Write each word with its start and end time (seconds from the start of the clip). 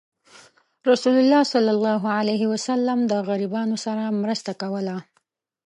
رسول 0.87 1.13
الله 1.21 1.43
صلى 1.43 1.71
الله 1.75 2.01
عليه 2.19 2.43
وسلم 2.51 2.99
د 3.11 3.13
غریبانو 3.27 3.75
سره 3.85 4.03
مرسته 4.21 4.51
کوله. 4.61 4.97